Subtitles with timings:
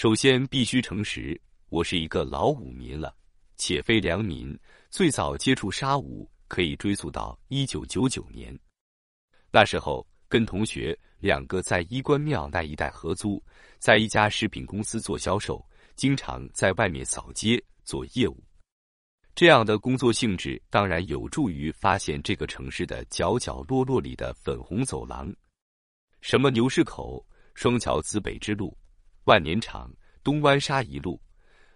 [0.00, 3.14] 首先必须诚实，我是一个老舞民了，
[3.58, 4.58] 且非良民。
[4.88, 8.58] 最早接触沙舞可以追溯到一九九九年，
[9.52, 13.44] 那时候跟同学两个在衣冠庙那一带合租，
[13.78, 15.62] 在一家食品公司做销售，
[15.96, 18.42] 经常在外面扫街做业务。
[19.34, 25.30] 这样的工作性质当然有助于发现这个城市的角角落落里的粉红走廊，
[26.22, 27.22] 什么牛市口、
[27.52, 28.74] 双桥子北之路、
[29.24, 29.92] 万年场、
[30.22, 31.20] 东湾沙一路。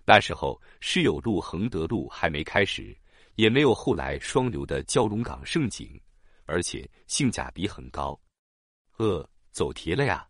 [0.04, 2.96] 那时候施有路、恒德路还没开始，
[3.36, 6.00] 也没有后来双流的蛟龙港盛景，
[6.46, 8.18] 而且性价比很高。
[8.98, 10.26] 呃，走题了呀。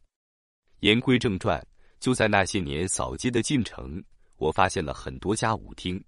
[0.81, 1.65] 言归正传，
[2.01, 4.03] 就在那些年扫街的进程，
[4.37, 6.03] 我发现了很多家舞厅。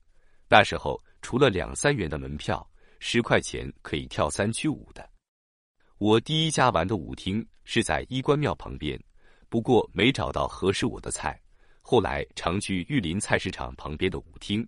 [0.48, 1.02] 那时候。
[1.23, 2.64] 除了两三元的门票，
[3.00, 5.11] 十块钱可以跳三曲舞的。
[5.98, 9.02] 我第一家玩的舞厅是在衣冠庙旁边，
[9.48, 11.41] 不过没找到合适我的菜。
[11.80, 14.66] 后来常去玉林菜市场旁边的舞厅。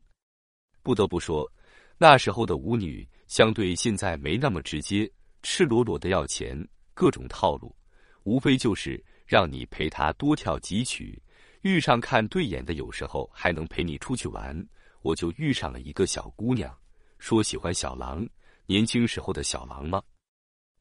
[0.82, 1.50] 不得不说，
[1.98, 5.10] 那时候的舞女相对现在没那么直接，
[5.42, 6.56] 赤裸裸的要钱，
[6.94, 7.74] 各种套路，
[8.22, 11.20] 无非就是让你陪她多跳几曲，
[11.62, 14.66] 遇上看对眼的，有时候还能陪你出去玩。
[15.02, 16.72] 我就遇上了一个小姑娘，
[17.18, 18.26] 说喜欢小狼，
[18.66, 20.00] 年轻时候的小狼吗？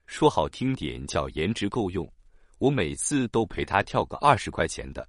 [0.05, 2.07] 说好听点叫颜值够用。
[2.57, 5.07] 我每次都陪她跳个二十块钱的，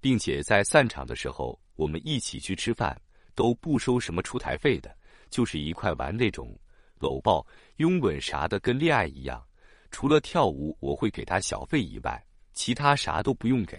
[0.00, 3.00] 并且在散场的时候，我们一起去吃饭，
[3.34, 4.94] 都不收什么出台费的，
[5.28, 6.58] 就是一块玩那种
[6.98, 9.42] 搂抱、拥吻啥的，跟恋爱一样。
[9.90, 13.78] 除了跳舞我会给她小费以外，其他啥都不用给。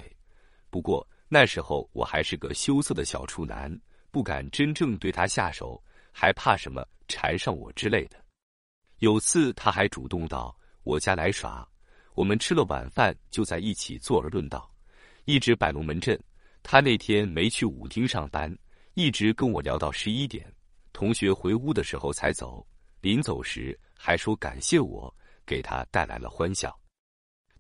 [0.69, 3.79] 不过那时候我还是个羞涩的小处男。
[4.13, 8.17] 不敢真正对他下手，还怕什么缠上我之类的。
[8.99, 11.65] 有次他还主动到我家来耍，
[12.13, 14.69] 我们吃了晚饭就在一起坐而论道，
[15.25, 16.19] 一直摆龙门阵。
[16.63, 18.55] 他那天没去舞厅上班，
[18.93, 20.51] 一直跟我聊到十一点。
[20.93, 22.65] 同学回屋的时候才走，
[23.01, 25.13] 临走时还说感谢我
[25.45, 26.77] 给他带来了欢笑。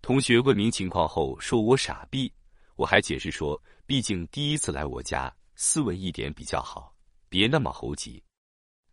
[0.01, 2.31] 同学问明情况后说我傻逼，
[2.75, 5.33] 我还解释说，毕竟第一次来我家。
[5.55, 6.91] 斯文一点比较好，
[7.29, 8.23] 别那么猴急。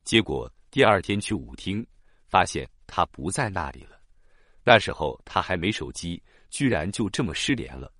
[0.04, 1.86] 结果第二天去舞厅，
[2.26, 3.97] 发现他不在那里了。
[4.68, 7.90] 那时候他还没手机，居然就这么失联了。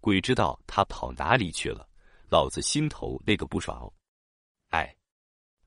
[0.00, 1.88] 鬼知道他跑哪里去了，
[2.28, 3.86] 老子心头那个不爽哦。
[4.70, 4.92] 哎，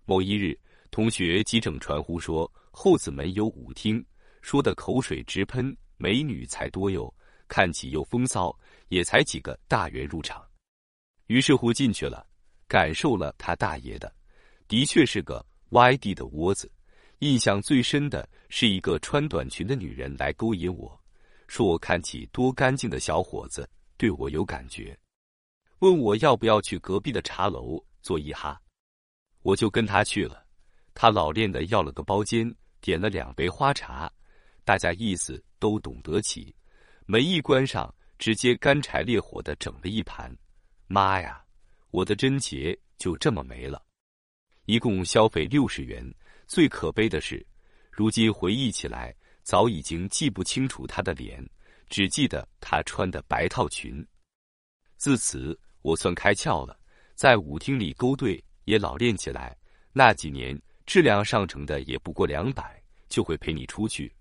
[0.04, 0.60] 某一日，
[0.92, 4.06] 同学急诊传呼说后子门有舞厅，
[4.42, 7.10] 说的口水直喷，美女才多哟，
[7.48, 8.54] 看起又风骚，
[8.90, 10.46] 也才几个大元入场。
[11.28, 12.28] 于是乎进去了。
[12.68, 14.14] 感受了他大爷的，
[14.68, 16.70] 的确是个歪地的窝子。
[17.20, 20.98] 印象最深的是一个穿短裙的女人来勾引我，
[21.48, 24.98] 说我看起多干净的小伙子，对我有感觉，
[25.80, 28.62] 问我要不要去隔壁的茶楼坐一哈，
[29.42, 30.46] 我就跟他去了。
[30.94, 34.10] 他老练的要了个包间，点了两杯花茶，
[34.64, 36.56] 大家意思都懂得起。
[37.06, 40.34] 门一关上，直接干柴烈火的整了一盘。
[40.88, 41.44] 妈呀！
[41.92, 43.84] 我的贞洁就这么没了，
[44.66, 46.14] 一共消费六十元。
[46.50, 47.46] 最可悲的是，
[47.92, 51.48] 如今回忆起来，早已经记不清楚他的脸，
[51.90, 54.04] 只记得他穿的白套裙。
[54.98, 56.76] 自此，我算开窍了，
[57.14, 59.56] 在舞厅里勾兑也老练起来。
[59.94, 64.12] 那几年质量上乘的也不过两百，就会陪你出去。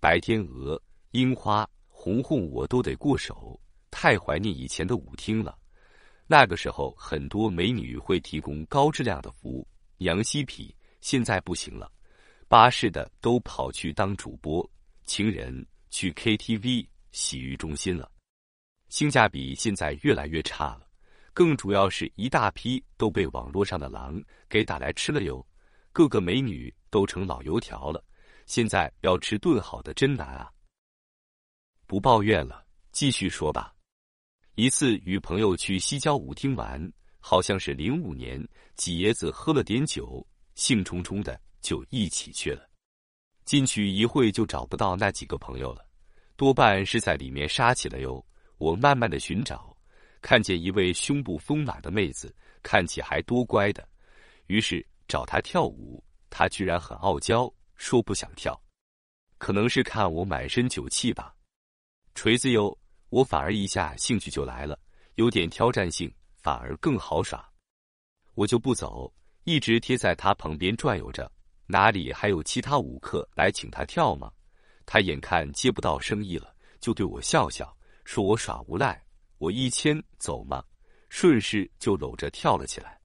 [0.00, 0.80] 白天鹅、
[1.10, 5.54] 樱花、红红我都得过手，太怀念以前的舞厅了。
[6.26, 9.68] 那个时候，很多美女会提供高质量的服务，
[9.98, 10.74] 洋嬉皮。
[11.04, 11.92] 现在不行了，
[12.48, 14.66] 巴士的都跑去当主播，
[15.04, 15.54] 情人
[15.90, 18.10] 去 KTV、洗浴中心了，
[18.88, 20.88] 性价比现在越来越差了。
[21.34, 25.46] 更主要是一大批都被网络上的狼给打来吃了哟，
[25.92, 28.02] 各个美女都成老油条了，
[28.46, 30.50] 现在要吃顿好的真难啊！
[31.86, 33.74] 不抱怨了，继续说吧。
[34.54, 36.90] 一次与朋友去西郊舞厅玩，
[37.20, 38.42] 好像是零五年，
[38.74, 42.68] 几爷子喝了点酒，兴冲冲的就一起去了。
[43.44, 45.84] 进去一会就找不到那几个朋友了，
[46.36, 48.24] 多半是在里面杀起了哟。
[48.58, 49.76] 我慢慢的寻找，
[50.22, 53.86] 看见一位胸部丰满的妹子，看起还多乖的，
[54.46, 58.58] 于是找她跳舞，她居然很傲娇，说不想跳，
[59.38, 61.34] 可能是看我满身酒气吧。
[62.14, 62.76] 锤子哟。
[63.10, 64.76] 我反而一下兴趣就来了，
[65.14, 67.48] 有点挑战性，反而更好耍。
[68.34, 71.30] 我就不走，一直贴在他旁边转悠着。
[71.66, 74.30] 哪里还有其他舞客来请他跳吗？
[74.84, 77.74] 他眼看接不到生意了，就对我笑笑，
[78.04, 79.02] 说我耍无赖。
[79.38, 80.62] 我一牵走吗？
[81.08, 83.00] 顺势就搂着跳了起来。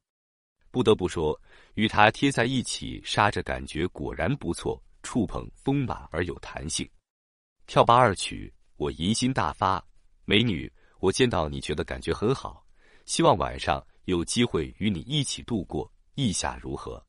[0.72, 1.40] 不得不说，
[1.76, 6.88] 与他贴在一起杀着，感觉果然不错，触碰丰满而有弹性。
[7.66, 9.84] 跳罢二曲，我淫心大发，
[10.26, 12.66] 美女，我见到你觉得感觉很好，
[13.06, 17.02] 希望晚上有机会与你一起度过，意下如何？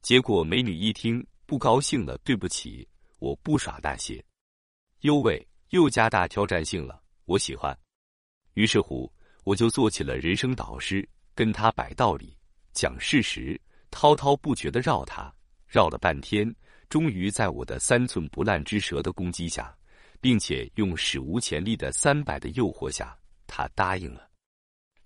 [0.00, 2.88] 结果美女一听，不高兴了，对不起，
[3.18, 4.24] 我不耍那些。
[5.00, 7.76] 哟喂，又加大挑战性了，我喜欢。
[8.54, 9.12] 于是乎，
[9.42, 12.36] 我就做起了人生导师，跟他摆道理。
[12.72, 15.34] 讲事实，滔滔不绝的绕他，
[15.66, 16.54] 绕了半天，
[16.88, 19.76] 终于在我的三寸不烂之舌的攻击下，
[20.20, 23.18] 并且用史无前例的三百的诱惑下，
[23.48, 24.30] 他答应了。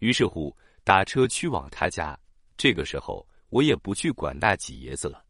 [0.00, 0.54] 于是乎，
[0.84, 2.18] 打车去往他家。
[2.56, 5.24] 这个时候，我也不去管那几爷子了。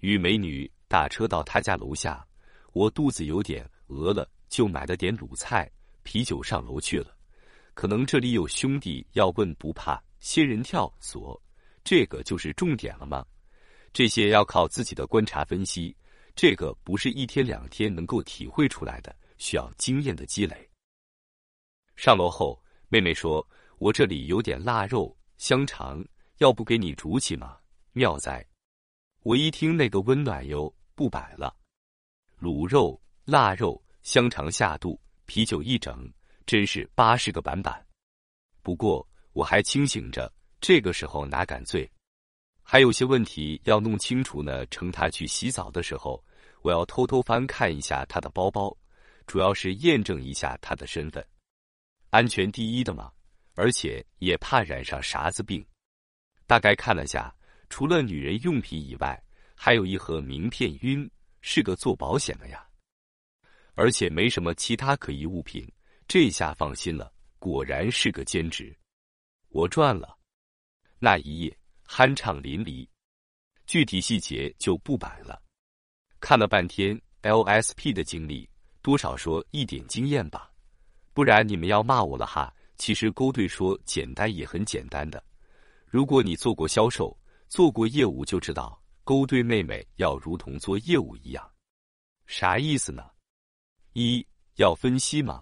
[0.00, 2.26] 与美女打车到他家楼下，
[2.72, 5.70] 我肚子有点饿了，就买了点卤菜、
[6.02, 7.16] 啤酒上楼去了。
[7.72, 11.40] 可能这里有兄弟要问，不怕仙人跳锁。
[11.82, 13.24] 这个就是重点了吗？
[13.92, 15.96] 这些要靠自己的观察分析，
[16.34, 20.68] 这个不是一天两天能够体会出来的，需要经验的积累。
[21.96, 23.46] 上楼后，妹妹说
[23.78, 26.04] ：“我这里有点腊肉、香肠，
[26.38, 27.58] 要不给你煮起吗？”
[27.92, 28.44] 妙哉！
[29.22, 31.56] 我一听那个温暖哟，不摆了。
[32.40, 36.12] 卤肉、腊肉、香肠下肚，啤酒一整，
[36.44, 37.84] 真是八十个板板。
[38.62, 40.32] 不过我还清醒着。
[40.60, 41.90] 这个时候哪敢醉？
[42.62, 44.64] 还有些问题要弄清楚呢。
[44.66, 46.24] 趁他去洗澡的时候，
[46.62, 48.74] 我要偷偷翻看一下他的包包，
[49.26, 51.22] 主要是验证一下他的身份，
[52.08, 53.12] 安全第一的嘛。
[53.54, 55.64] 而且也怕染上啥子病。
[56.46, 57.34] 大概看了下，
[57.68, 59.20] 除了女人用品以外，
[59.54, 61.10] 还有一盒名片晕，
[61.40, 62.66] 是个做保险的呀。
[63.74, 65.66] 而且没什么其他可疑物品，
[66.06, 67.12] 这下放心了。
[67.38, 68.74] 果然是个兼职，
[69.48, 70.16] 我赚了。
[70.98, 72.88] 那一夜酣畅淋漓，
[73.66, 75.42] 具体细节就不摆了。
[76.20, 78.48] 看了半天 LSP 的经历，
[78.80, 80.50] 多少说一点经验吧，
[81.12, 82.54] 不然你们要骂我了哈。
[82.76, 85.22] 其实勾兑说简单也很简单的，
[85.94, 91.50] 如果你做过销售、做过业务，就知道勾兑妹妹要如同做业务一样。
[92.26, 93.04] 啥意思呢？
[93.92, 94.26] 一
[94.56, 95.40] 要分析嘛，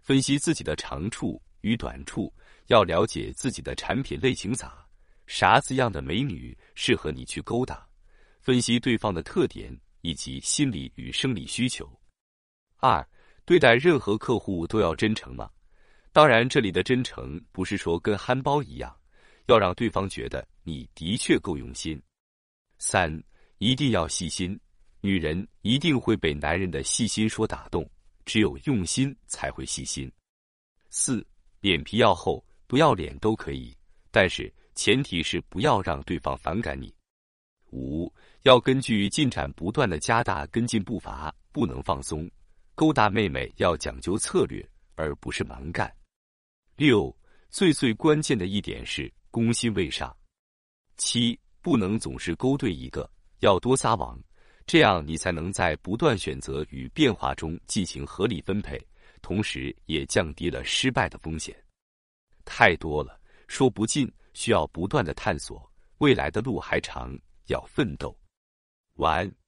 [0.00, 2.34] 分析自己的长处与短处，
[2.66, 4.84] 要了解自己的产品类型咋。
[5.28, 7.88] 啥子样的美女适合你去勾搭？
[8.40, 11.88] 分析对方的特点以及心理与生理需求。
[12.78, 13.08] 二，
[13.44, 15.48] 对待任何客户都要真诚嘛？
[16.12, 18.92] 当然，这里的真诚不是说跟憨包一样，
[19.46, 22.00] 要让对方觉得你的确够用心。
[22.78, 23.22] 三，
[23.58, 24.58] 一定要细心，
[25.00, 27.88] 女人一定会被男人的细心说打动，
[28.24, 30.10] 只有用心才会细心。
[30.90, 31.26] 四，
[31.60, 33.76] 脸皮要厚，不要脸都可以，
[34.10, 34.52] 但是。
[34.74, 36.90] 前提是不要让对方反感你。
[37.72, 38.10] 五
[38.40, 42.28] 要根据进展不断的加大跟进步伐，不能放松。
[42.74, 45.94] 勾搭妹妹要讲究策略，而不是蛮干。
[46.74, 47.14] 六
[47.50, 50.16] 最最关键的一点是攻心未上。
[50.96, 54.16] 七不能总是勾兑一个，要多撒网，
[54.64, 58.80] 这样你才能在不断选择与变化中进行合理分配，
[59.20, 61.52] 同时也降低了失败的风险。
[62.44, 64.08] 太多了，说不尽。
[64.34, 67.14] 需要不断的探索，未来的路还长，
[67.48, 68.16] 要奋斗。
[68.94, 69.41] 晚安。